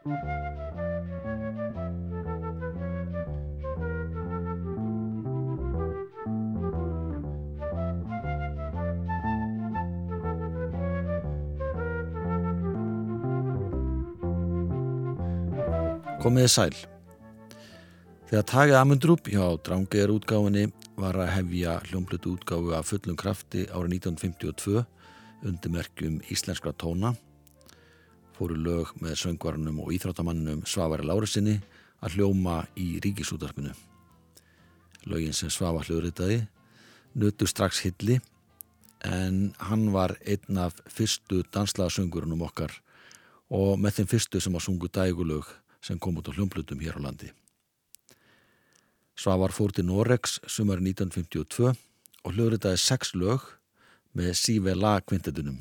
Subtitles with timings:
[0.00, 0.12] Komiði
[16.48, 16.72] sæl.
[18.30, 24.00] Þegar takið Amundrup hjá Drangeir útgáfinni var að hefja hljómblutu útgáfu af fullum krafti árið
[24.00, 24.80] 1952
[25.44, 27.12] undir merkjum íslenskra tóna
[28.40, 31.58] fóru lög með söngvarnum og íþróttamannum Svavari Lárusinni
[32.00, 33.74] að hljóma í ríkisútarpinu.
[35.12, 36.46] Lögin sem Svavar hljóðritaði
[37.20, 38.16] nutu strax hilli
[39.04, 42.72] en hann var einn af fyrstu danslaða söngurunum okkar
[43.52, 45.48] og með þeim fyrstu sem að sungu dægulög
[45.84, 47.28] sem kom út á hljómblutum hér á landi.
[49.20, 51.74] Svavar fór til Norex sumar 1952
[52.24, 53.44] og hljóðritaði sex lög
[54.16, 55.60] með Sive La kvintetunum,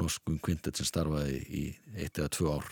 [0.00, 1.64] norskum kvintet sem starfaði í
[1.96, 2.66] eitt eða tvö ár.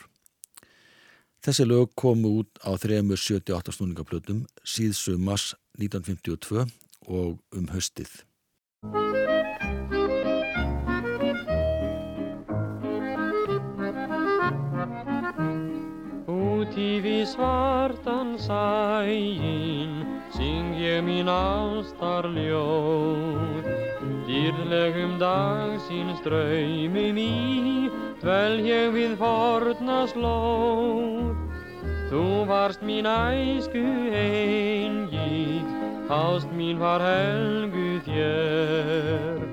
[1.44, 6.64] Þessi lög komu út á 378 snúningaplötum síðsumas 1952
[7.04, 8.24] og um höstið.
[16.24, 20.00] Úti við svartan sæin
[20.32, 22.64] syng ég mín ástarljóð
[24.44, 27.88] Dýrlegum dagsins draumum í
[28.20, 31.30] dvel ég við forna slóð
[32.10, 33.80] Þú varst mín æsku
[34.20, 35.72] eingið,
[36.12, 39.48] ást mín var helgu þér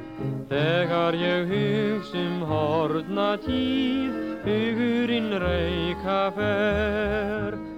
[0.52, 7.71] Þegar ég hugsum hortna tíð, hugurinn reyka fer.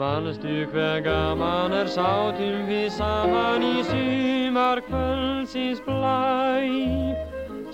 [0.00, 7.20] Manstu hver gaman er sátum við saman í sumar kvöldsins blæ.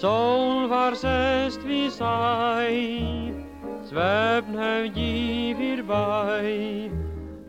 [0.03, 2.11] Sól var sest við sæ,
[3.87, 6.03] svefn hef gífir bæ.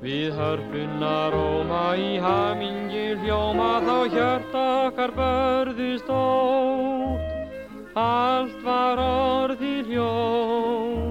[0.05, 7.25] Við hörpunna róma í hamingju hljóma þá hjört okkar börðust ótt.
[7.97, 11.06] Allt var orðið hljótt,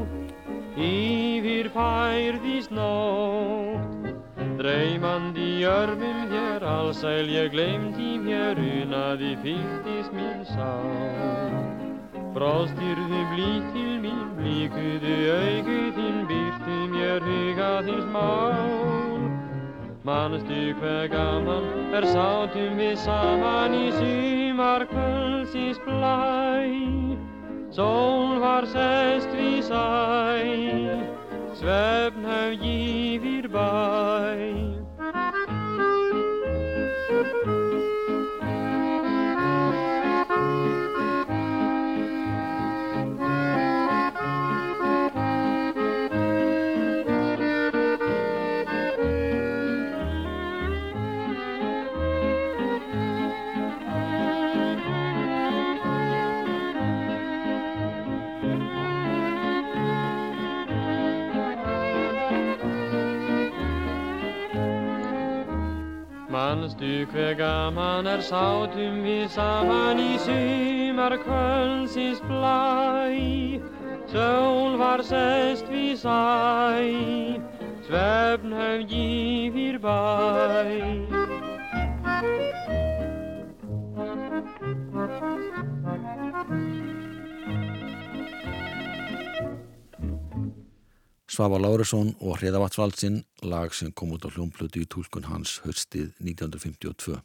[1.86, 4.06] færðist nótt.
[4.58, 10.72] Dreymandi örmum hér allsæl ég glemdi mér unaði fylgdist mér sá.
[12.36, 19.22] Bróðstyrðu blík til mín, blíkuðu augu þín, byrtu mér huga þín smál.
[20.06, 26.16] Manstu hver gaman er sátum við saman í sumar kvöldsins blæ.
[27.76, 29.86] Sól var sest við sæ,
[31.56, 34.65] Svebn hev gi vir bai
[66.76, 73.60] Manstu hver gaman er sátum við saman í sumar kvöldsins blæ.
[74.12, 76.84] Sól var sest við sæ,
[77.88, 81.05] svefn hef gífir bæ
[91.36, 97.18] Svafa Láresson og Hreðavatsvaldsinn lag sem kom út á hljómblutu í tólkun hans höstið 1952.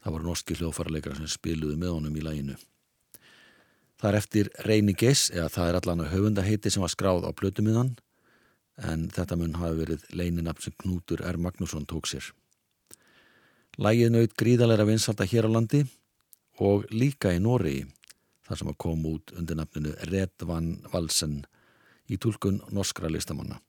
[0.00, 2.54] Það voru norski hljófarleikara sem spiluði með honum í læginu.
[4.00, 7.36] Það er eftir Reyni Geiss, eða það er allan að höfundaheiti sem var skráð á
[7.36, 7.90] blötumiðan
[8.88, 11.36] en þetta mun hafi verið leininafn sem Knútur R.
[11.36, 12.30] Magnússon tók sér.
[13.76, 15.82] Lægið naut gríðalega vinsalda hér á landi
[16.64, 17.84] og líka í Noregi
[18.48, 21.42] þar sem að koma út undir nafninu Redvan Valsen
[22.10, 23.60] í tólkun norskra listamanna.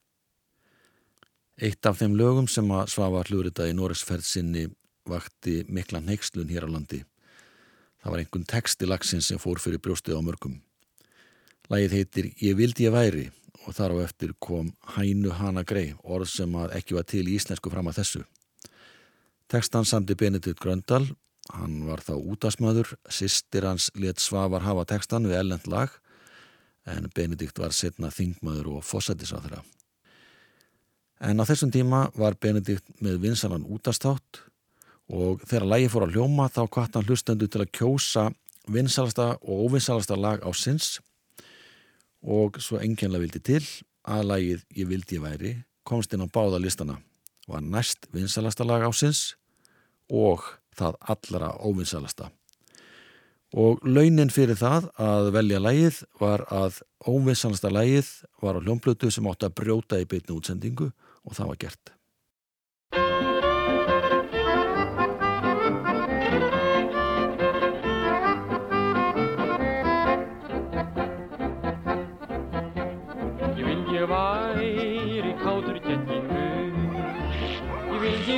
[1.58, 4.68] Eitt af þeim lögum sem að svafa hlurita í Norrisferð sinni
[5.10, 7.02] vakti mikla neykslun hér á landi.
[8.04, 10.60] Það var einhvern text í lagsins sem fór fyrir brjóstið á mörgum.
[11.72, 13.26] Lægið heitir Ég vildi ég væri
[13.66, 17.36] og þar á eftir kom Hænu hana grei, orð sem að ekki var til í
[17.36, 18.22] íslensku fram að þessu.
[19.52, 21.08] Tekstan samti Benedikt Gröndal,
[21.52, 25.92] hann var þá útasmaður, sýstir hans let Svavar hafa tekstan við ellend lag
[26.88, 29.62] en Benedikt var setna þingmaður og fósættis á þeirra.
[31.28, 34.44] En á þessum tíma var Benedikt með vinsalan útastátt
[35.08, 38.28] og þegar lægi fór að hljóma þá kvart hann hlustendu til að kjósa
[38.68, 40.98] vinsalasta og óvinsalasta lag á sinns
[42.22, 43.64] og svo enginlega vildi til
[44.08, 45.54] að lagið Ég vildi ég væri
[45.88, 46.98] komst inn á báða listana,
[47.48, 49.38] var næst vinsalasta lag ásins
[50.12, 50.44] og
[50.76, 52.30] það allra óvinsalasta.
[53.56, 58.10] Og launin fyrir það að velja lagið var að óvinsalasta lagið
[58.44, 61.94] var á hljómblötu sem átti að brjóta í beitni útsendingu og það var gert.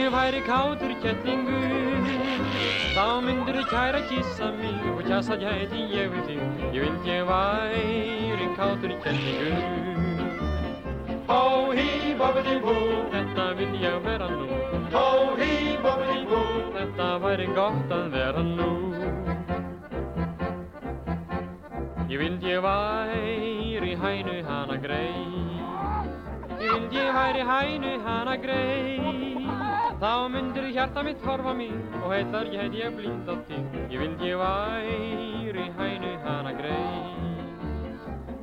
[0.09, 1.78] væri kátur kettlingu
[2.99, 6.39] Þá myndir þið kæra kissa mig og kjassa gæti ég við þig.
[6.75, 9.53] Ég vild ég væri kátur kettlingu
[11.29, 12.75] Hó hí bobbidi bú,
[13.13, 14.49] þetta vil ég vera nú.
[14.91, 15.05] Hó
[15.39, 16.41] hí bobbidi bú,
[16.75, 18.71] þetta væri gott að vera nú.
[22.11, 25.48] Ég vild ég væri hænu hana grei
[26.59, 29.29] vild ég væri hænu hana grei
[29.99, 33.73] Þá myndir hjarta mitt horfa mér og heitar ég heit ég blind á þig.
[33.91, 37.01] Ég vild ég væri hænu hana grei,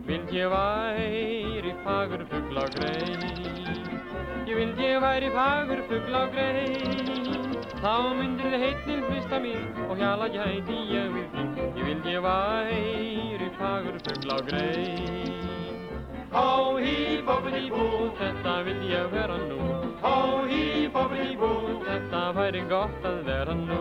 [0.05, 3.17] vild ég væri fagur fuggla grei.
[4.45, 6.77] Ég vild ég væri fagur fuggla grei,
[7.81, 11.67] þá myndir þið heitnil hlista mér og hjala ég heiti ég við þig.
[11.81, 15.46] Ég vild ég væri fagur fuggla grei.
[16.37, 17.85] Hó hí bobbidi bú,
[18.19, 19.57] þetta vild ég vera nú.
[20.03, 21.49] Hó hí bobbidi bú,
[21.87, 23.79] þetta væri gott að vera nú.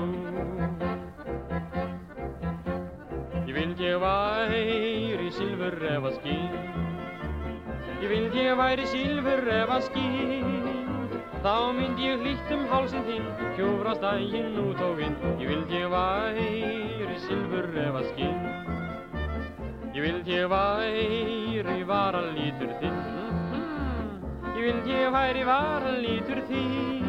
[3.44, 6.56] Ég vild ég væri silfur efa skinn.
[8.00, 10.56] Ég vild ég væri silfur efa skinn.
[11.44, 13.28] Þá mynd ég hlýtt um hálsin þinn,
[13.60, 15.20] hjúfrast dægin út og inn.
[15.44, 18.75] Ég vild ég væri silfur efa skinn.
[19.96, 22.98] Ég vild ég væri varalítur þinn.
[24.58, 27.06] Ég vild ég væri varalítur þinn.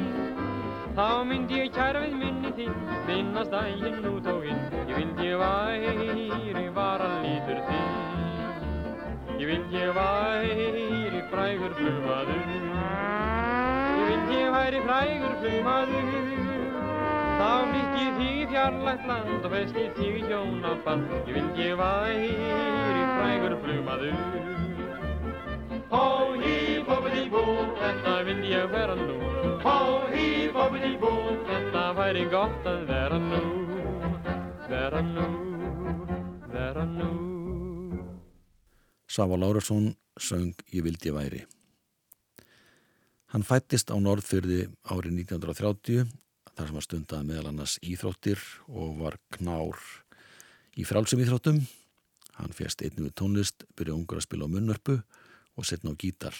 [0.94, 2.78] Þá mynd ég kæra við minni þinn
[3.08, 4.62] Vinnast dægin út og inn.
[4.86, 7.92] Ég vild ég væri varalítur þinn.
[9.34, 12.42] Ég vild ég væri frægur flumaður
[13.98, 16.45] Ég vild ég væri frægur flumaður
[17.36, 21.10] Þá mitt ég þig í fjarlægt land og veist ég þig í hjónaband.
[21.28, 22.30] Ég vild ég væri
[23.12, 24.16] frægur flumaður.
[25.90, 26.06] Hó
[26.40, 26.56] hí
[26.88, 27.44] bobbidi bú,
[27.76, 29.18] þetta vild ég vera nú.
[29.66, 29.76] Hó
[30.14, 31.12] hí bobbidi bú,
[31.50, 33.44] þetta væri gott að vera nú.
[34.72, 35.28] Vera nú,
[36.56, 37.12] vera nú.
[39.06, 41.44] Sava Lárasson söng Ég vild ég væri.
[43.36, 46.24] Hann fættist á Norðfyrði árið 1930
[46.56, 49.80] þar sem var stundað meðal annars íþróttir og var knár
[50.76, 51.60] í frálsum íþróttum.
[52.36, 54.96] Hann fjast einnig við tónlist, byrjaði ungur að spila á munnörpu
[55.56, 56.36] og setna á gítar.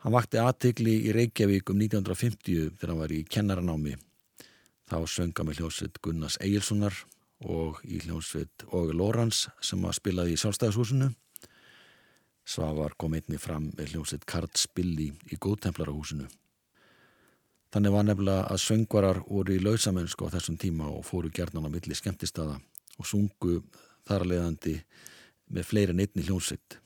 [0.00, 3.96] Hann vakti aðtegli í Reykjavík um 1950 þegar hann var í kennaranámi.
[4.88, 6.96] Þá sönga með hljómsveit Gunnars Egilsonar
[7.44, 11.10] og í hljómsveit Óge Lórans sem að spilaði í sjálfstæðashúsinu.
[12.48, 16.26] Svavar kom einni fram með hljómsveit Kart Spilli í Góðtemplarahúsinu.
[17.70, 21.70] Þannig var nefnilega að söngvarar voru í lausamennsku á þessum tíma og fóru gerðan á
[21.70, 22.56] milli skemmtistada
[22.98, 23.60] og sungu
[24.08, 24.76] þar að leiðandi
[25.54, 26.80] með fleiri en einni hljónsitt.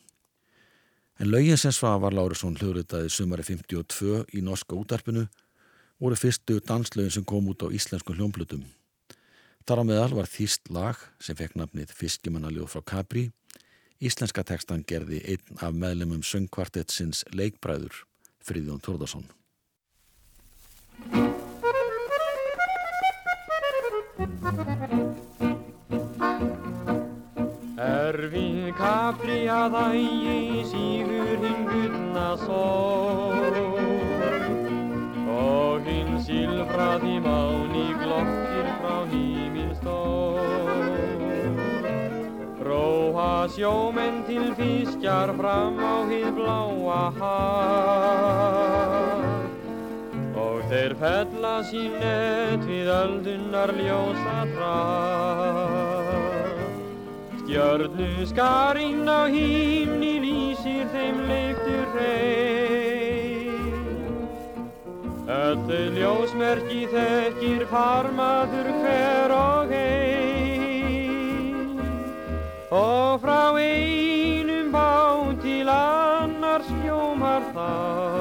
[1.21, 5.29] En laugin sem Svavar Lárusson hljóðritaði sumari 52 í norska útarpinu
[6.03, 8.65] voru fyrstu danslaugin sem kom út á íslensku hljónblutum.
[9.65, 13.31] Þar á meðal var þýst lag sem fekk nafnið Fiskimannaljóð frá Capri.
[14.05, 18.03] Íslenska tekstan gerði einn af meðlemum söngkvartetsins leikbræður
[18.44, 19.25] Fríðjón Tórðarsson.
[27.84, 33.56] Erfið kapli að ægi síður hinn gullna sól
[35.34, 40.94] og hinn silfraði máni gloktir frá híminn stól.
[42.70, 49.24] Róa sjómenn til fiskjar fram á hið bláa haf
[50.75, 56.09] Þeir fella sín nett við öldunar ljósa traf.
[57.45, 63.55] Stjörnu skarinn á hímni lýsir þeim leiftur heim.
[65.37, 71.79] Öllu ljósmerki þekkir farmaður hver og heim.
[72.75, 78.14] Og frá einum bá til annars hljómar þá.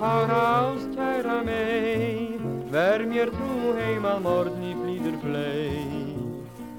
[0.00, 2.38] Fagra ást kæra mei
[2.74, 5.84] ver mér trú heim að morgni flýður flei.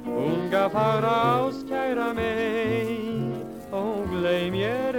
[0.05, 2.89] Unga fagra áskæra mig
[3.71, 4.94] og gleym ég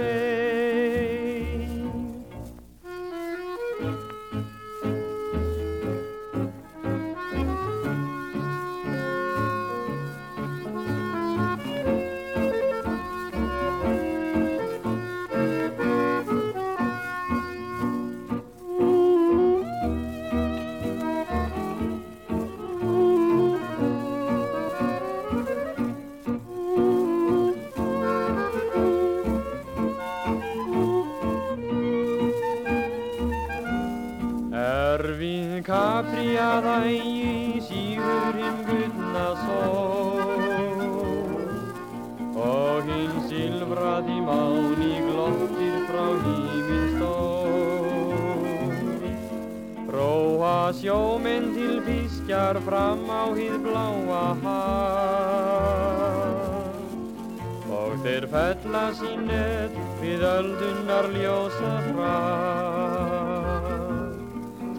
[35.97, 40.81] kapri að ægi sígur hinn gullna sól
[42.37, 48.27] og hinn silfraði máni glottir frá híminn stól
[49.97, 55.67] Róa sjóminn til fiskjar fram á hýð bláa haf.
[57.73, 59.73] Og þeir fella sínet
[60.03, 62.66] við öldunar ljósa frá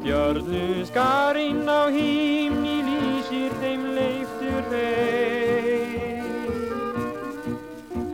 [0.09, 6.23] Stjörnu skarinn á hímni lýsir þeim leiftur þeim.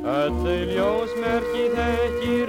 [0.03, 2.44] Öll þau ljósmerki þekkir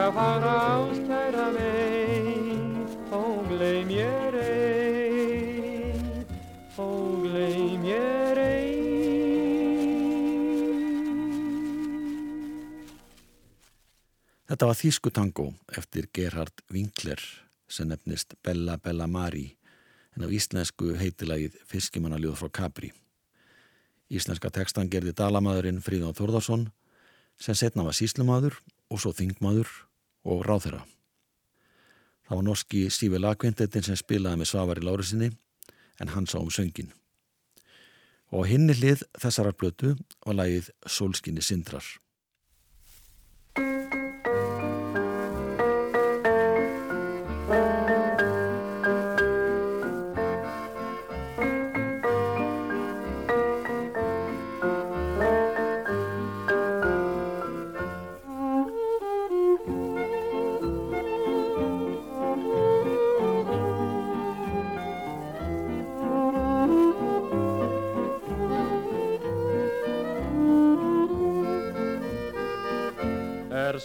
[0.00, 6.24] Unga fagra áskæra mig, og gleym ég ei,
[6.80, 8.70] og gleym ég ei.
[14.48, 17.20] Þetta var Þískutangó eftir Gerhard Winkler
[17.68, 19.58] sem nefnist Bella Bella Mari
[20.16, 22.88] en á íslensku heitilagið Fiskimannaljóð frá Capri.
[24.08, 26.70] Íslenska tekstan gerði dalamæðurinn Fríðan Þórðarsson
[27.36, 28.56] sem setna var síslumadur
[28.88, 29.68] og svo þingmadur
[30.24, 30.82] og ráþera.
[32.28, 35.30] Það var norski Stífi Lagkvintetin sem spilaði með Svavari Lárusinni
[36.00, 36.92] en hann sá um söngin.
[38.30, 39.96] Og hinni hlið þessarar blötu
[40.26, 41.82] var lagið Solskinni Sindrar.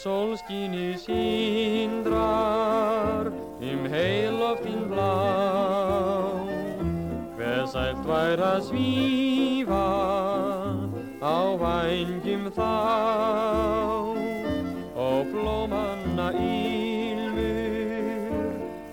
[0.05, 2.13] Sólskinni síndrar
[3.57, 5.17] um heiloftin blá.
[7.33, 9.88] Hver sælt vær að svífa
[11.25, 12.77] á vængjum þá
[14.93, 18.29] og blómanna ílmur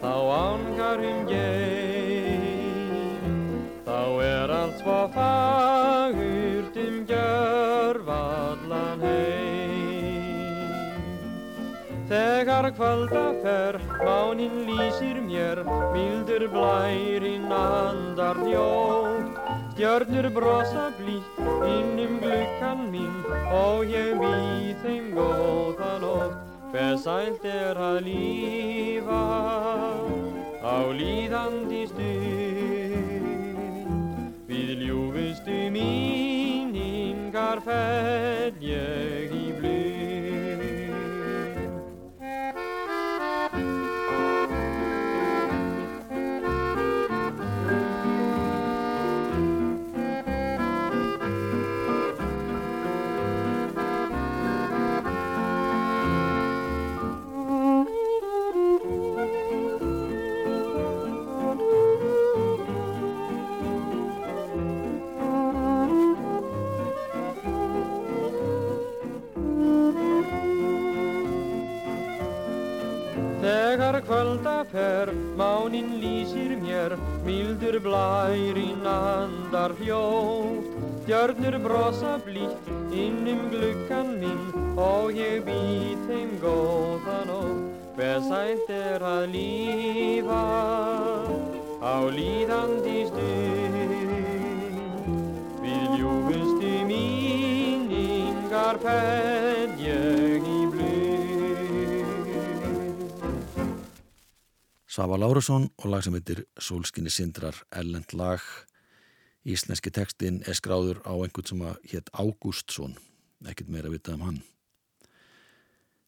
[0.00, 1.20] þá ángar um
[12.62, 13.74] Þegar kvölda fer,
[14.06, 19.34] mánin lýsir mér, mildur blærinn andar djótt.
[19.72, 23.10] Stjörnur brosa blítt innum glukkan mín
[23.50, 26.38] og ég býð þeim góða nótt.
[26.70, 29.26] Hver sælt er að lífa
[30.62, 33.26] á líðandi stund.
[34.46, 39.31] Við ljúfustu míningar fell ég
[77.82, 80.64] mildur blærinn andar hljótt.
[81.04, 87.80] Stjörnur brosa blítt innum glukkan minn og ég býð þeim góða nótt.
[87.96, 90.44] Hver sænt er að lífa
[91.82, 93.92] á líðandi stund
[95.62, 99.31] Við ljúfustu míningar fæð
[104.92, 108.42] Svafa Lárusson og lag sem heitir Solskinni Sindrar Ellend lag.
[109.48, 112.98] Íslenski tekstin er skráður á einhvern sem að hétt Ágústsson
[113.48, 114.40] ekkert meira að vita um hann.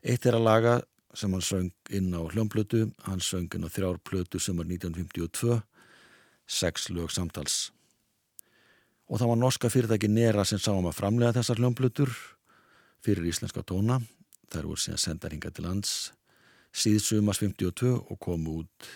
[0.04, 0.74] Eitt er að laga
[1.16, 5.56] sem hann söng inn á hljómblötu hann söng inn á þrjár plötu sem var 1952
[6.44, 7.70] sex lög samtals.
[9.08, 12.12] Og það var norska fyrirtæki Nera sem sá um að framlega þessar hljómblötur
[13.00, 14.02] fyrir íslenska tóna.
[14.52, 16.12] Þær voru síðan sendar hinga til lands
[16.74, 18.88] síðsumas 52 og komu út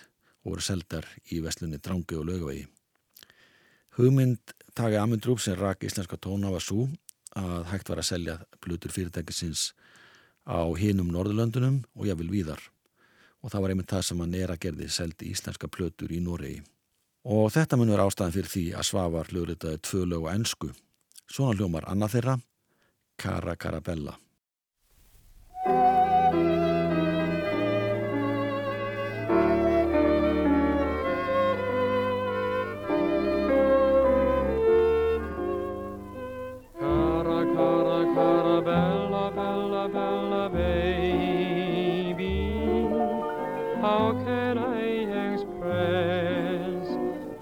[0.43, 2.65] og voru seldar í veslunni Drangi og Laugavegi.
[3.99, 6.89] Hugmynd Tage Amundrup sem rak íslenska tóna var svo
[7.39, 9.73] að hægt var að selja blutur fyrirtækisins
[10.47, 12.61] á hinum Norðurlöndunum og jáfnvel víðar.
[13.43, 16.63] Og það var einmitt það sem að Nera gerði seldi íslenska plötur í Noregi.
[17.29, 20.71] Og þetta mun vera ástæðan fyrir því að Svavar hljóðritaði tvö lög á ennsku
[21.29, 22.39] svona hljómar annað þeirra
[23.19, 24.17] Cara Carabella
[43.99, 44.81] How can I
[45.33, 46.87] express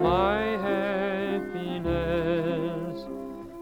[0.01, 1.85] my happiness?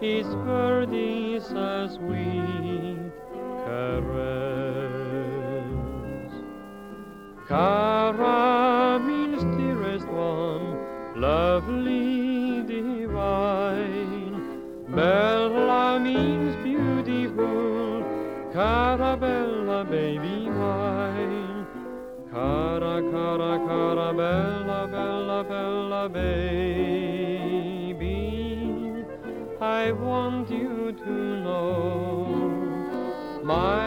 [0.00, 3.12] It's birdies a sweet
[3.64, 5.06] caress.
[7.46, 7.75] Cara
[26.08, 27.96] baby.
[29.60, 31.12] I want you to
[31.44, 32.26] know
[33.44, 33.85] my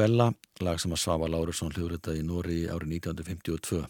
[0.00, 0.30] Carabella,
[0.64, 3.80] lag sem að Svafa Lárusson hljóðritaði í Nóri árið 1952.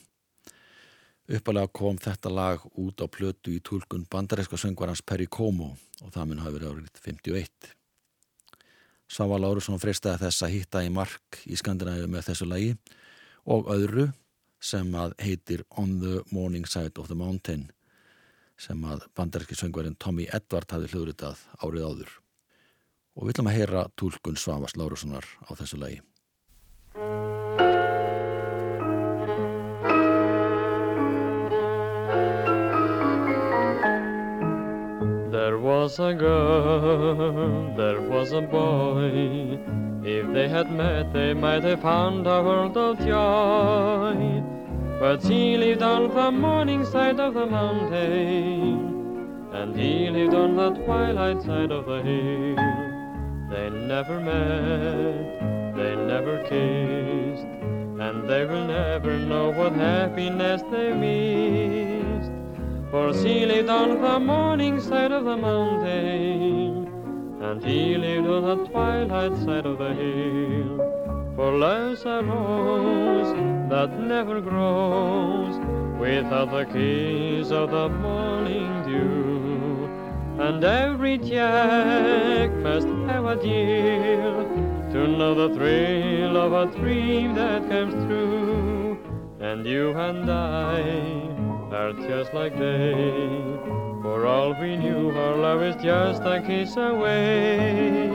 [1.37, 5.69] Uppalega kom þetta lag út á plötu í tólkun bandaríska söngvarans Perry Como
[6.03, 7.69] og það mun hafi verið árið 51.
[9.07, 12.73] Svafa Lárusson freistaði þess að hitta í mark í Skandinavíu með þessu lagi
[13.47, 14.09] og öðru
[14.59, 17.69] sem að heitir On the Morning Side of the Mountain
[18.59, 22.19] sem að bandaríski söngvarinn Tommy Edward hafi hljóðritað árið áður.
[23.17, 26.01] Og við ætlum að heyra tólkun Svavas Lárussonar á þessu lagi.
[35.31, 39.59] There was a girl, there was a boy.
[40.05, 44.43] If they had met, they might have found a world of joy.
[45.01, 50.71] But she lived on the morning side of the mountain, and he lived on the
[50.85, 52.90] twilight side of the hill.
[53.51, 57.47] They never met, they never kissed,
[57.99, 62.31] and they will never know what happiness they missed.
[62.93, 66.87] For she lived on the morning side of the mountain,
[67.43, 71.33] and he lived on the twilight side of the hill.
[71.35, 73.33] For love's a rose
[73.69, 75.59] that never grows
[75.99, 79.30] without the kiss of the morning dew.
[80.41, 84.45] And every Jack must have a deal
[84.93, 88.99] to know the thrill of a dream that comes true.
[89.39, 90.81] And you and I
[91.77, 92.95] are just like they.
[94.03, 98.11] For all we knew, our love is just a kiss away.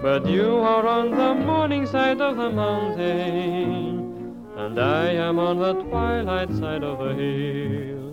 [0.00, 5.74] But you are on the morning side of the mountain, and I am on the
[5.82, 8.05] twilight side of the hill.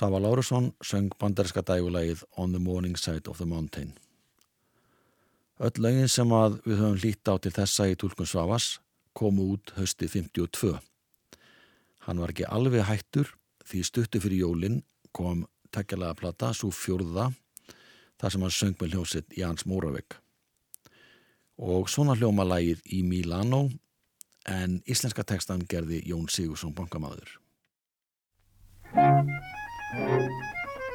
[0.00, 3.90] Sava Lárusson söng banderska dægulegið On the Morning Side of the Mountain.
[5.60, 8.68] Öll lögin sem að við höfum hlýtt á til þessa í tólkun Svavas
[9.12, 10.72] komu út hösti 52.
[12.08, 13.34] Hann var ekki alveg hættur
[13.68, 14.80] því stuttu fyrir jólinn
[15.12, 17.28] kom takkjalega plata svo fjórða
[18.16, 20.16] þar sem hann söng með hljómsitt Jans Móravegg.
[21.60, 23.66] Og svona hljóma lægið í Milano
[24.48, 27.36] en íslenska tekstan gerði Jón Sigursson bankamadur.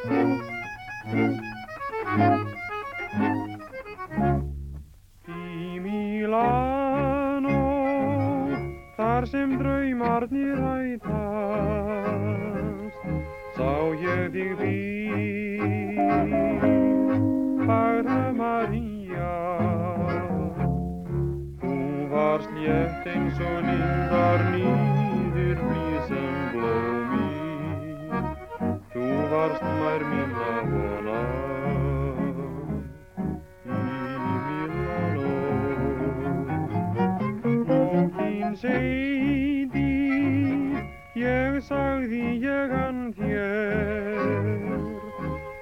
[0.06, 0.14] Í
[5.82, 7.62] Milano
[8.98, 11.46] þar sem draumarnir hætast
[13.58, 15.98] sá ég þig við
[17.66, 19.34] Fagra María.
[21.66, 21.74] Þú
[22.14, 26.45] varst létt eins og lindar nýður Þú
[29.36, 31.20] varst mær mín að vona
[38.62, 39.90] seiti
[41.20, 44.56] ég sagði ég hann þér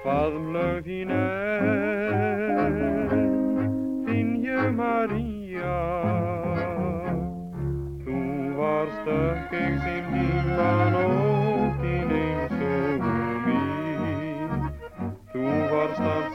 [0.04, 2.78] faðmlög þín er
[4.06, 5.76] þinn ég María.
[8.04, 8.22] Þú
[8.60, 11.23] varst ökkeg sem tíman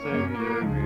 [0.04, 0.79] varst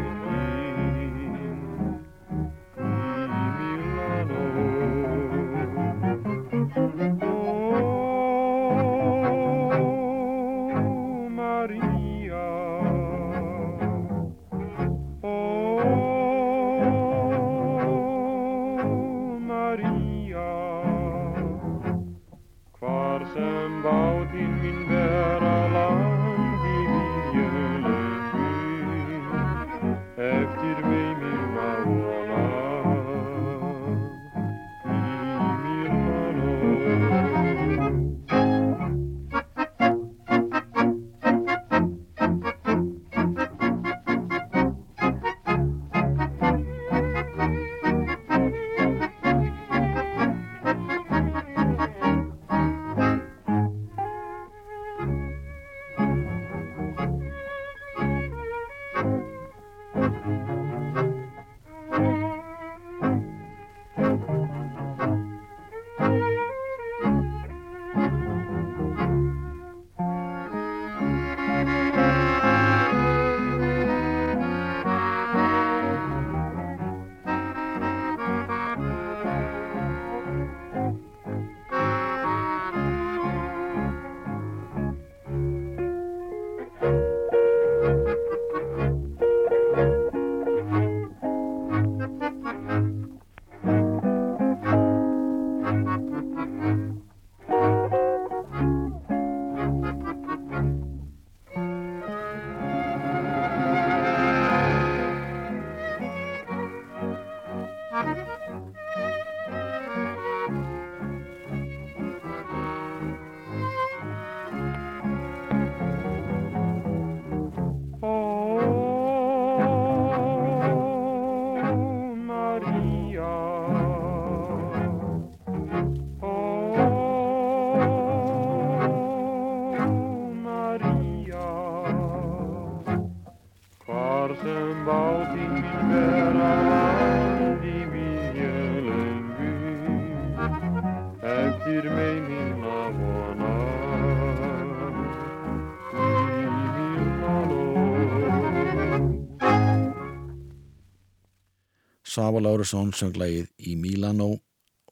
[152.15, 154.37] Sava Lárusson söng lagið í Milano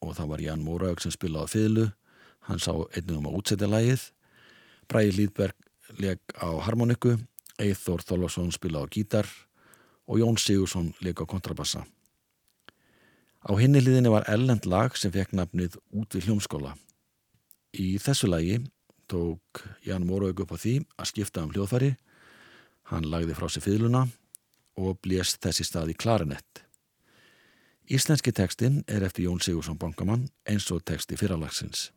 [0.02, 1.84] og það var Jan Móraug sem spilaði fylgu
[2.48, 4.08] hann sá einnum um að útsetja lagið.
[4.90, 7.12] Bræði Lýðberg leg á harmoniku
[7.62, 9.28] Eithor Þólasson spilaði á gítar
[10.10, 11.84] og Jón Sigursson leg á kontrabassa.
[13.46, 16.74] Á hinni liðinni var ellend lag sem fekk nafnið Út við hljómskóla.
[17.78, 18.58] Í þessu lagi
[19.06, 21.94] tók Jan Móraug upp á því að skipta um hljóðfæri.
[22.90, 24.08] Hann lagði frá sig fylguna
[24.74, 26.66] og blést þessi stað í klarinett
[27.92, 31.90] Íslenski tekstin er eftir Jón Sigursson Bankamann eins og teksti fyrralagsins.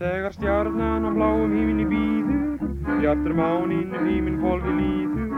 [0.00, 2.64] Þegar stjarnan á bláum híminni býður,
[3.02, 5.36] bjartur mánin um híminn fólfi líður,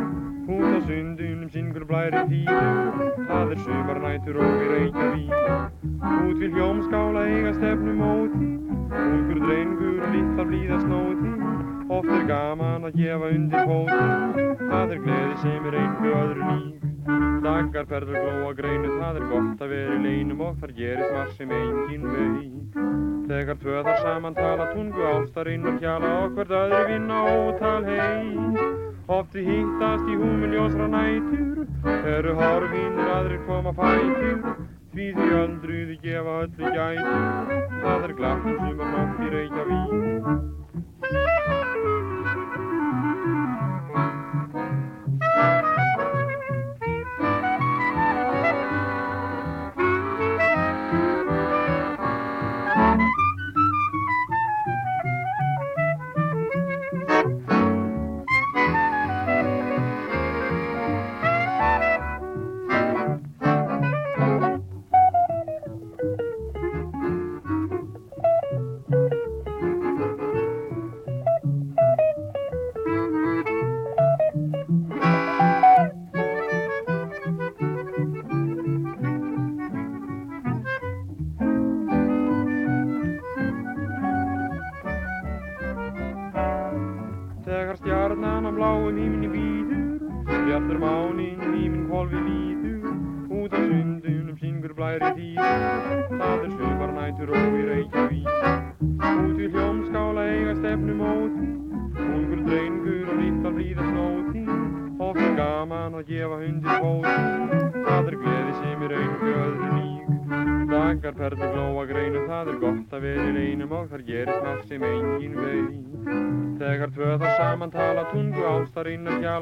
[0.54, 5.34] út á sundunum syngur blæri tíður, það er sumar nætur og við Reykjavík.
[5.98, 11.33] Út við hljómskála eiga stefnu móti, ungur drengur litla blíða snóti,
[11.98, 16.87] oft er gaman að gefa undir hóti, það er gleði sem er einhver öðru lík.
[17.42, 21.37] Dagar ferður glóa greinu, það er gott að vera í leinum og þar gerist marg
[21.38, 22.81] sem engin veit.
[23.29, 28.62] Þegar tvö þar saman tala tungu ástarinn og kjala og hvert öðru vinna ótal heit.
[29.09, 31.62] Oft við hittast í húmin ljósra nætur,
[32.16, 34.68] eru horfinir aðrir koma fætur.
[34.88, 37.51] Því því öldruði gefa öllu gætur,
[37.83, 40.22] það er glatt um sumar nótt í Reykjavík.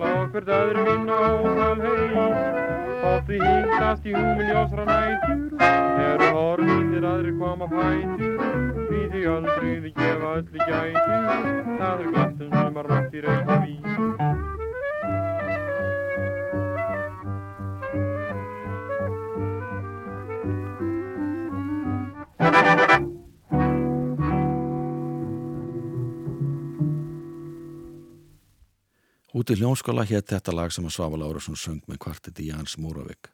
[0.03, 2.17] Og hvert öðru vinna ótal heit.
[3.07, 5.65] Oft við hittast í húmil ljósra nætur,
[6.09, 8.37] eru horfinir aðrir koma fætur.
[8.91, 11.27] Því því öldruði gefa öllu gætur,
[11.81, 14.16] það er glatt um sumar nátt í Reykjavík.
[29.47, 33.29] Út í hljómskóla hétt þetta lag sem að Svafa Lárusson söng með kvartiti Jans Múravik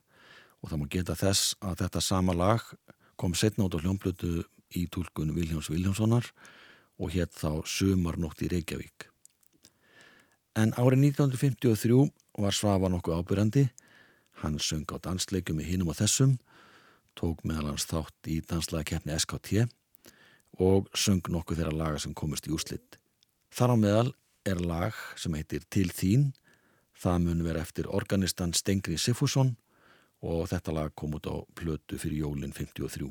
[0.61, 2.66] og það má geta þess að þetta sama lag
[3.16, 4.42] kom setna út á hljómblötu
[4.77, 6.29] í tólkun Viljáns Viljánssonar
[7.01, 9.09] og hétt þá Sumarnótt í Reykjavík.
[10.53, 12.05] En árið 1953
[12.44, 13.66] var Svafa nokkuð ábyrjandi,
[14.44, 16.37] hann söng á dansleikum í hinum og þessum,
[17.16, 19.64] tók meðal hans þátt í danslæðakeppni SKT
[20.61, 23.01] og söng nokkuð þeirra laga sem komist í úslitt.
[23.48, 24.11] Þar á meðal
[24.48, 26.33] er lag sem heitir Til þín.
[26.98, 29.57] Það mun vera eftir organistan Stengri Siffusson
[30.22, 33.11] og þetta lag kom út á plötu fyrir jólinn 53.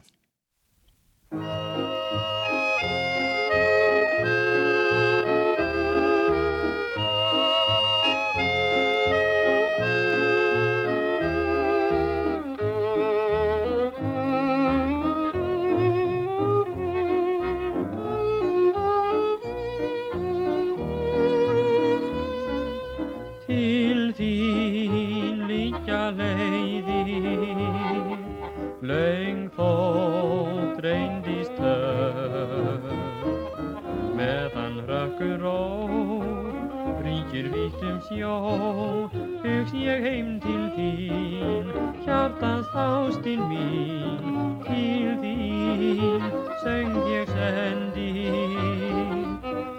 [37.81, 39.09] Vítum sjó,
[39.41, 41.69] hugs ég heim til þín,
[42.05, 46.27] hjartans ástinn mín, til þín
[46.61, 48.11] söng ég sendi,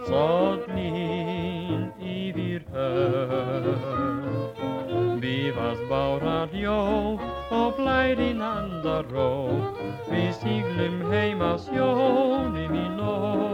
[0.08, 3.86] sollin yfir höf.
[5.22, 6.82] Bifast bárar jó
[7.54, 9.30] og blærin andar ró,
[10.10, 13.51] við síglum heim á sjónum í nóg.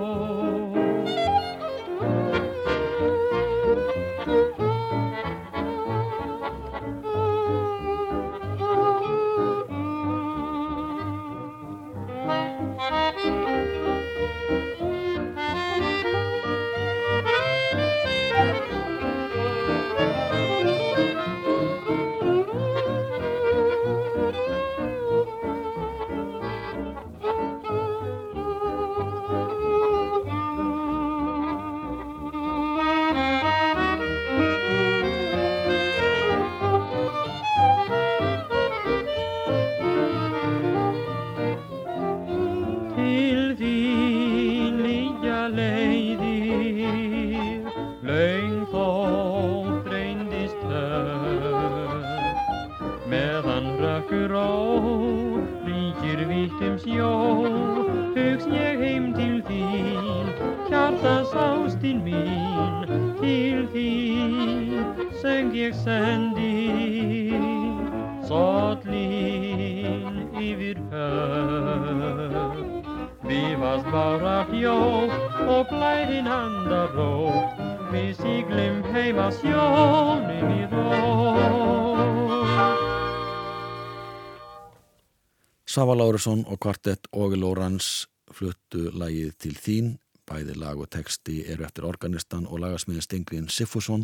[86.19, 89.91] Lárusson og kvartett Ógi Lórans fluttu lagið til þín.
[90.27, 94.03] Bæði lag og texti eru eftir organistan og lagasmiðin Stengriðin Siffusson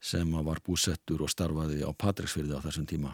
[0.00, 3.12] sem var búsettur og starfaði á Patricksfyrði á þessum tíma.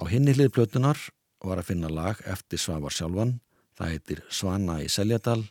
[0.00, 0.96] Á hinni hlið plötunar
[1.44, 3.36] var að finna lag eftir Svavar sjálfan.
[3.76, 5.44] Það heitir Svana í Seljadal.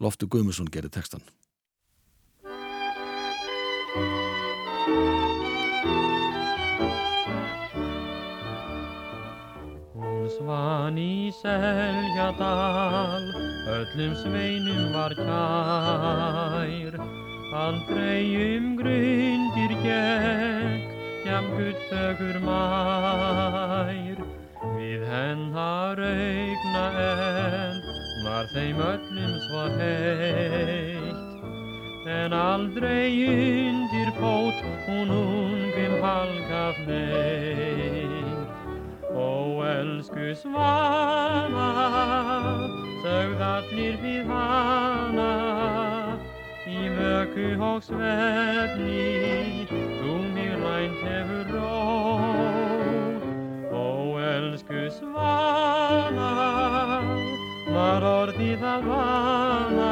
[0.00, 1.20] Loftur Guðmusson gerir textan.
[10.40, 13.24] Svan í Seljadal,
[13.76, 16.96] öllum sveinum var kær.
[17.60, 18.24] Aldrei
[18.56, 20.86] um grundir gekk,
[21.26, 24.22] jam guttfögur mær.
[24.78, 27.82] Við hennar augna enn,
[28.24, 31.26] var þeim öllum svo heitt.
[32.08, 38.19] En aldrei undir fót, hún ungum halgaf neitt.
[39.14, 41.68] Ó, elsku svana,
[43.02, 45.30] sögð allir við hana,
[46.70, 49.66] í vöku og svefni,
[49.98, 51.80] þú mig rænt hefur ró.
[53.74, 53.88] Ó,
[54.30, 56.30] elsku svana,
[57.74, 59.90] var orðið að vana,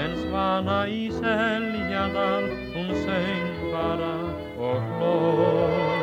[0.00, 4.16] en svana í seljadal, hún söng bara
[4.56, 5.95] og hló.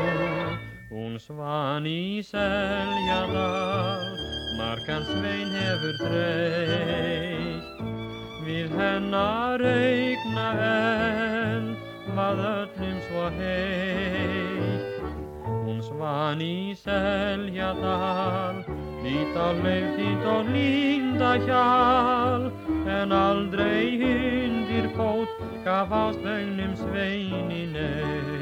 [1.13, 4.05] Hún svan í seljadal,
[4.57, 7.83] margan svein hefur þreytt.
[8.47, 11.67] Við hennar augna enn,
[12.17, 15.05] var öllum svo heitt.
[15.45, 18.65] Hún svan í seljadal,
[19.05, 22.49] lít á laufþýtt og línda hjal,
[22.89, 28.33] en aldrei undir fót gaf ástvegnum sveini neitt.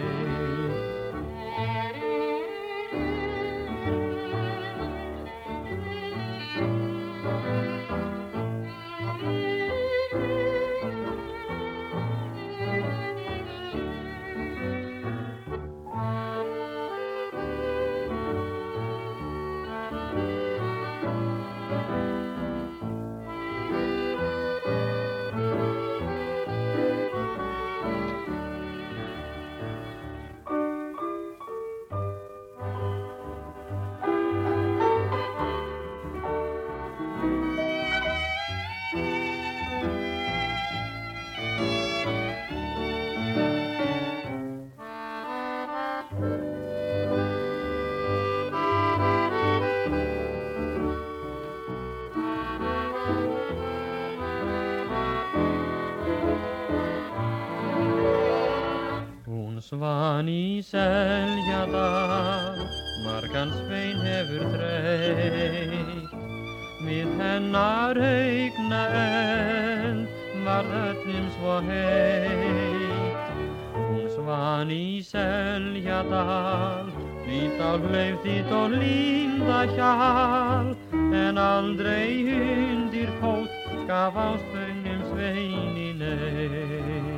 [68.51, 70.07] Augna enn
[70.45, 73.31] var öllum svo heitt.
[73.73, 76.91] Hún ofan í seljadal
[77.27, 83.51] Lít á hlauf þitt og líða hjal En aldrei undir fót
[83.87, 87.10] gaf áspögnum sveini neitt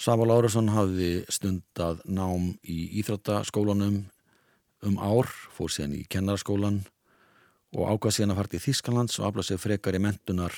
[0.00, 3.98] Sava Lárusson hafði stundað nám í Íþróttaskólanum
[4.88, 6.78] um ár, fór síðan í kennaraskólan
[7.76, 10.56] og ákvað síðan að fara til Þískalands og afla sig frekar í mentunar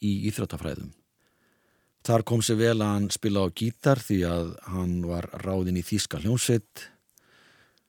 [0.00, 0.94] í Íþróttafræðum.
[2.08, 5.84] Þar kom sér vel að hann spila á gítar því að hann var ráðinn í
[5.84, 6.86] Þíska hljómsveit,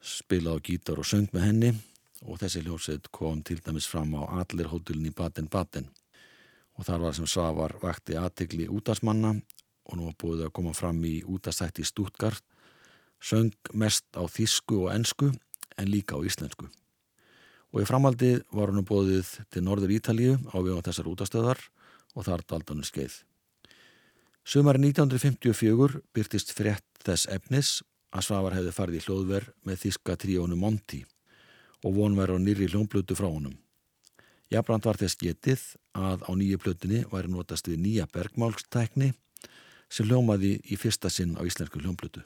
[0.04, 1.72] spila á gítar og söng með henni
[2.28, 5.88] og þessi hljómsveit kom til dæmis fram á Allerhótulin í Baden-Baden
[6.76, 9.38] og þar var sem Svavar vakti aðtegli útasmanna
[9.90, 12.44] og nú var búið að koma fram í útastætti Stuttgart,
[13.22, 15.32] söng mest á þísku og ensku
[15.78, 16.70] en líka á íslensku.
[17.72, 21.62] Og í framaldi var hann búið til Norður Ítalíu á við á þessar útastöðar
[22.16, 23.22] og þar daldanum skeið.
[24.44, 27.80] Sumari 1954 byrtist frétt þess efnis
[28.12, 31.04] að Svavar hefði farið í hljóðver með þíska tríónu Monti
[31.86, 33.56] og vonver á nýri hljónblötu frá honum.
[34.52, 35.62] Jafnbrand var þess getið
[35.96, 39.14] að á nýju plötunni væri notast við nýja bergmálstækni
[39.92, 42.22] sem hljómaði í fyrsta sinn á íslensku hljómblötu.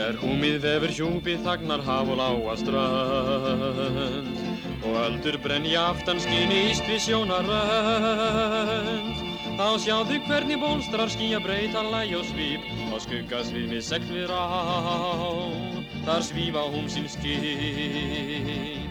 [0.00, 4.36] Er húmið vefur hjúpið þagnar haf og lága strönd
[4.86, 7.50] og öldur brenja aftan skýni íst við sjónarönd.
[9.60, 12.62] Þá sjáðu hvernig bólstrar skýja breyta læg og svýp
[12.94, 14.44] og skugga svið með segl við rá
[16.06, 18.89] Þar svífa húm sín skip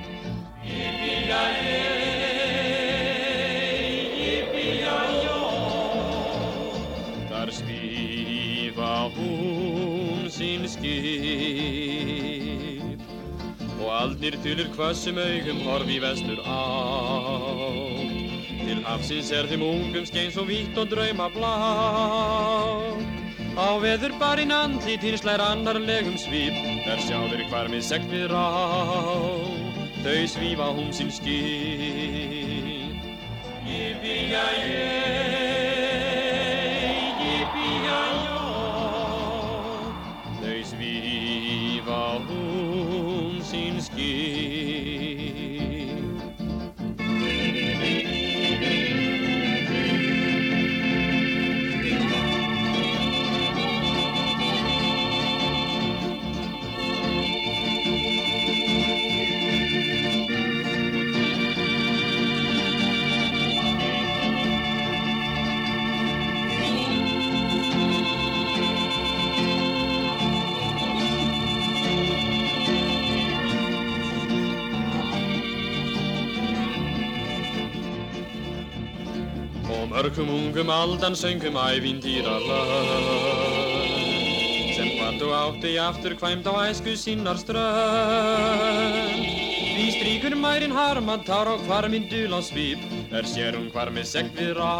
[14.00, 16.64] Aldnir þulir hvassum augum horfi í vestur á.
[18.62, 21.54] Til hafsins er þeim ungum skeins og vítt og drauma blá.
[23.60, 26.58] Á veður barinn andlit hins lær annarlegum svip
[26.88, 29.49] þar sjá þeir hvar með sekt við rá
[30.04, 31.30] þau svífa húm sín skip.
[33.70, 35.29] Yippee-yay,
[80.00, 83.90] mörgum ungum aldan söngum ævintýra lönd
[84.76, 89.26] sem hvart og átti aftur kvæmt á æsku sinnar strönd.
[89.76, 92.80] Því stríkur mærin harmand tár á hvarminn dula svip
[93.12, 94.76] er sér hún hvar með sekt við rá.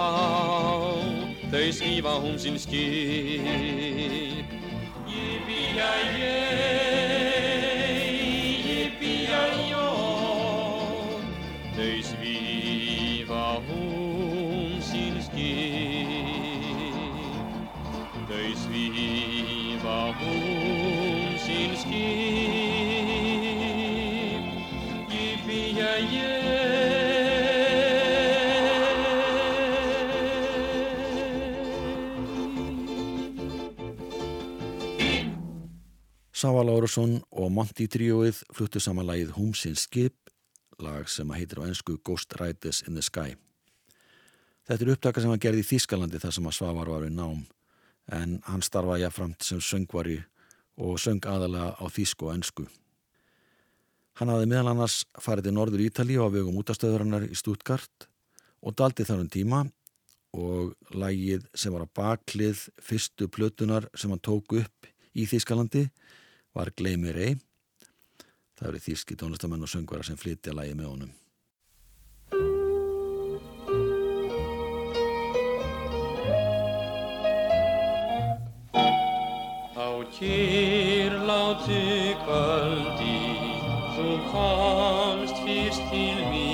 [1.52, 4.48] Þau svífa hún sín skip.
[5.12, 6.69] Yippee-yay,
[21.80, 21.94] skip
[25.10, 26.40] Yippee-yay
[36.40, 40.16] Sava Lárusson og Monty tríóið fluttu saman lagið Húmsins skip,
[40.80, 43.36] lag sem að heitir á ennsku Ghost Riders in the Sky.
[44.64, 47.42] Þetta er upptaka sem hann gerði í Þískalandi þar sem að Svavar var við nám,
[48.16, 50.22] en hann starfaði jafnframt sem söngvari
[50.80, 52.66] og söng aðalega á þísku og ennsku.
[54.20, 58.08] Hann hafði meðal annars farið til Norður Ítali á vegum útastöðurinnar í Stuttgart
[58.60, 59.62] og daldi þar um tíma
[60.36, 65.88] og lagið sem var á baklið fyrstu plötunar sem hann tók upp í Þískalandi
[66.56, 67.38] var Gleimir Ei.
[68.60, 71.16] Það eru þíski tónlistamenn og söngvara sem flytja lagi með honum.
[80.20, 81.80] Á kyrlátu
[82.26, 83.20] kvöldi
[83.96, 86.49] þú komst fyrst til mín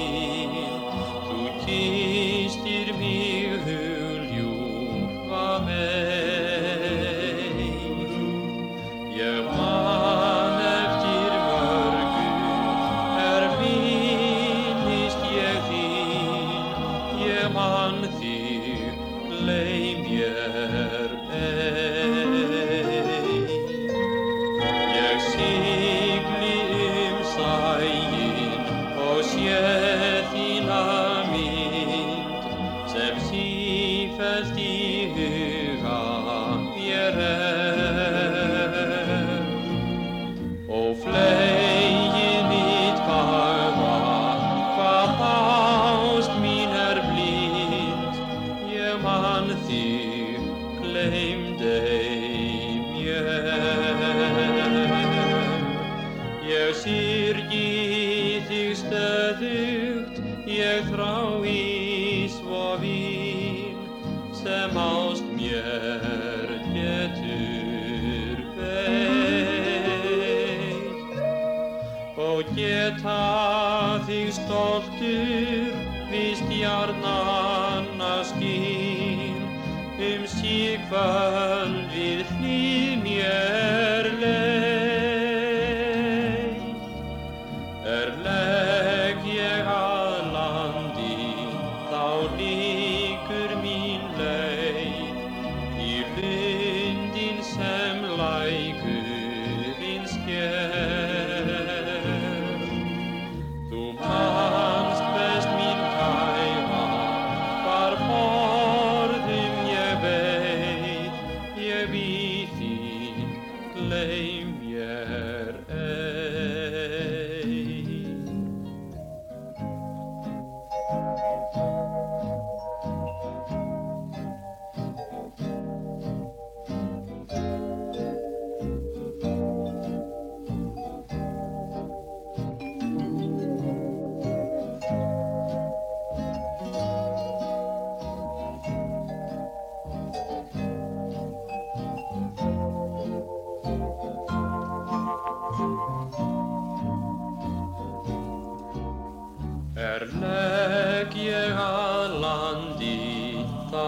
[64.45, 69.95] sem ást mér getur veitt.
[72.17, 73.23] Og geta
[74.05, 75.73] þig stoltur
[76.11, 79.41] við stjarnanna skín,
[79.97, 82.95] um síkvöld við hlýð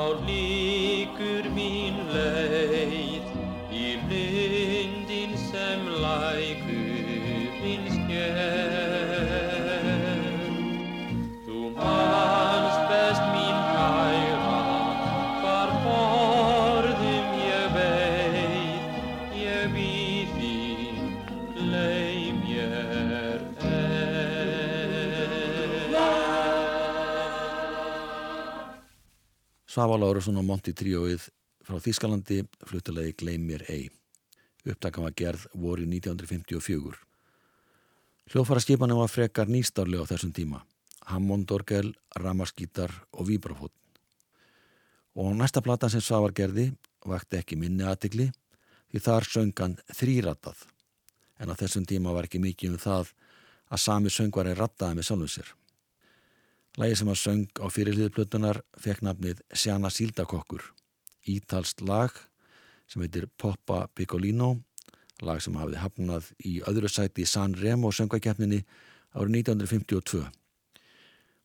[0.07, 2.56] þá líkur mín leið
[29.77, 31.27] Svafa Lárusson og Monty Tríóið
[31.61, 33.91] frá Þískalandi fluttilegi Gleimir Ei.
[34.65, 36.95] Upptakan var gerð voru 1954.
[38.33, 40.63] Hljófara skipanum var frekar nýstárlega á þessum tíma.
[41.05, 43.75] Hammond orgel, ramaskítar og víbrafótt.
[45.13, 46.71] Og næsta platan sem Svavar gerði
[47.05, 48.31] vakti ekki minni aðtikli
[48.89, 50.57] því þar söngan þrýratað.
[51.37, 53.13] En á þessum tíma var ekki mikið um það
[53.69, 55.53] að sami söngvari rattaði með sjálfum sér.
[56.77, 60.61] Lægi sem að söng á fyrirliðplötunar fekk nafnið Sjana Síldakokkur,
[61.25, 62.13] ítalst lag
[62.85, 64.59] sem heitir Poppa Piccolino,
[65.25, 68.59] lag sem hafði hafnað í öðru sæti í San Remo söngvakeppninni
[69.17, 70.21] árið 1952.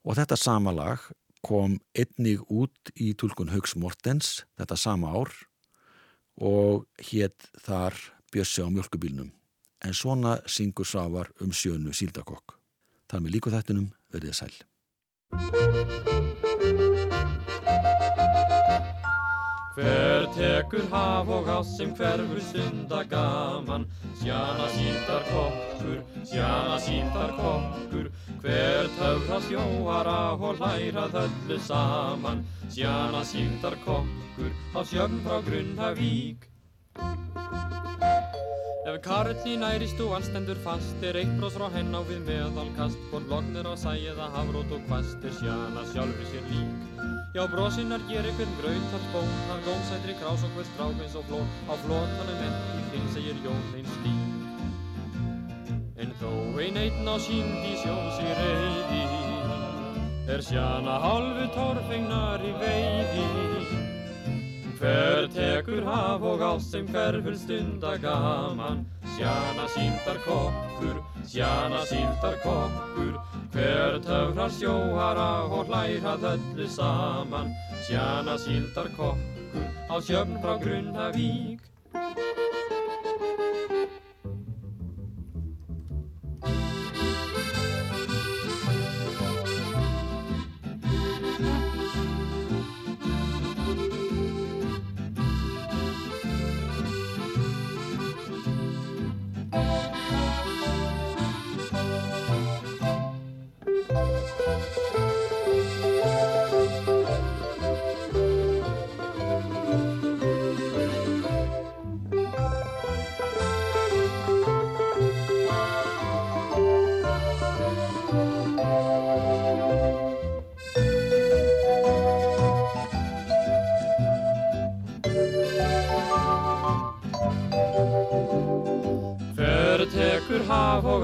[0.04, 1.06] Og þetta sama lag
[1.40, 5.32] kom einnig út í tólkun Haugs Mortens þetta sama ár
[6.36, 7.96] og hétt þar
[8.32, 9.32] Bjössi á mjölkubílnum.
[9.80, 12.58] En svona syngur Svavar um sjönu Síldakokk.
[13.08, 14.52] Þar með líku þættunum verðið sæl.
[19.76, 23.86] Hver tekur haf og ást sem hverfur stunda gaman?
[24.20, 28.10] Sjana síndar kokkur, sjana síndar kokkur.
[28.42, 32.44] Hver töfra sjóara og hlærað öllu saman?
[32.68, 36.52] Sjana síndar kokkur á sjöfn frá Grunnhavík
[38.92, 43.00] Ef karlí nærist og hann stendur fast er eitt brós frá henn á við meðalkast.
[43.08, 46.70] Hvort lognir á sæða hafrót og kvast er sjana sjálfur sér lík.
[47.32, 51.24] Já brosinnar gerir hvern graut þar spón Hann gómsætri krás og hver strák eins og
[51.30, 54.20] flón Á flótanum enn í þinn segir Jón einn slík
[56.04, 59.02] En þó ein einn á sínd í sjó sig reyði
[60.36, 63.51] Er sjana hálfu torfengnar í veiði
[64.82, 68.80] Hver tekur haf og ást sem hverfur stunda gaman?
[69.14, 73.14] Sjana síldar kokkur, sjana síldar kokkur.
[73.54, 77.54] Hver töfrar sjóhara og hlærað öllu saman?
[77.86, 81.60] Sjana síldar kokkur á sjöfn frá Grunnavík
[81.94, 82.41] haf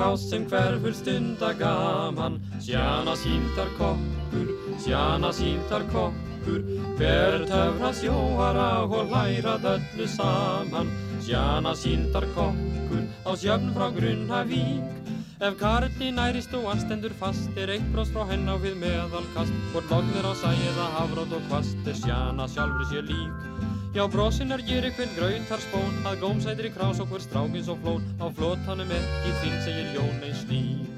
[0.09, 2.41] ást sem hverfur stunda gaman.
[2.61, 4.49] Sjana síndar kokkur,
[4.85, 6.63] sjana síndar kokkur
[6.99, 10.89] Hver töfra sjóara og lærað öllu saman.
[11.25, 14.97] Sjana síndar kokkur á sjöfn frá Grunnavík.
[15.41, 19.55] Ef karlni nærist og anstendur fast er eitt bróst frá henn á við meðalkast.
[19.75, 23.48] Hvort lognir á sæða, hafrót og kvast er sjana sjálfur sér lík
[23.97, 28.05] Já, brósinnar gerir hvern grautar spón að gómsætir í krás hver strákins og flón.
[28.21, 30.89] Á flótanum ekki þinn segir Jón einn slík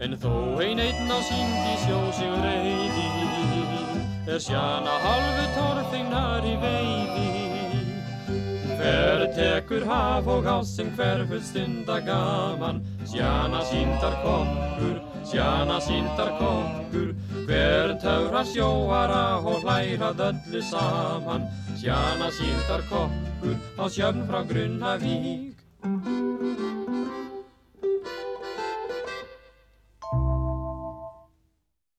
[0.00, 0.32] En þó
[0.64, 3.08] ein einn á síndi sjó sig reyði
[4.30, 7.28] er sjana halvu torfingnar í veiði.
[8.78, 12.80] Hver tekur haf og ás sem hverfur stunda gaman
[13.10, 17.14] Sjana síndar kokkur, sjana síndar kokkur
[17.46, 21.48] Hver töfra sjóara og hlærað öllu saman.
[21.80, 26.19] Sjana síndar kokkur á sjöfn frá Grunnavík